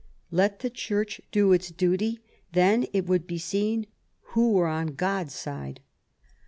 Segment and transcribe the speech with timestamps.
[0.31, 2.21] Let the Church do its duty;
[2.53, 3.85] then it would be seen
[4.33, 5.79] who were on God's side.